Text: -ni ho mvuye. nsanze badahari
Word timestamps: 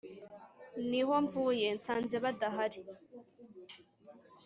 -ni 0.89 1.01
ho 1.07 1.13
mvuye. 1.25 1.67
nsanze 1.77 2.15
badahari 2.23 2.81